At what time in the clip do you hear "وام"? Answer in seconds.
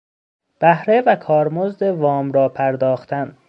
1.83-2.31